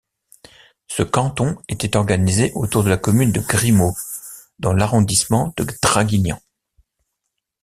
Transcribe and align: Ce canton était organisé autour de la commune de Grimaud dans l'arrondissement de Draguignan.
Ce 0.87 1.03
canton 1.03 1.57
était 1.69 1.95
organisé 1.95 2.51
autour 2.55 2.83
de 2.83 2.89
la 2.89 2.97
commune 2.97 3.31
de 3.31 3.39
Grimaud 3.39 3.93
dans 4.57 4.73
l'arrondissement 4.73 5.53
de 5.57 5.67
Draguignan. 5.79 6.41